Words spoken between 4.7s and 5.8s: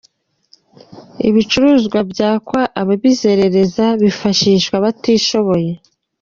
abatishoboye